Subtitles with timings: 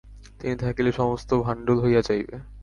[0.39, 2.35] তিনি থাকিলে সমস্ত ভণ্ডুল হইয়া যাইবে।